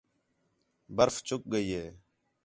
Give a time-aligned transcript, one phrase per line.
[0.95, 1.87] برف چُک ڳئی ہے